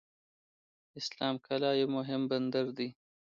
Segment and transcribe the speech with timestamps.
[0.99, 2.87] اسلام قلعه یو مهم بندر دی.